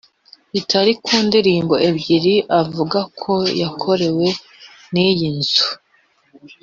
[0.53, 4.27] bitari ku ndirimbo ebyiri avuga ko yakorewe
[4.91, 5.65] n’iyi nzu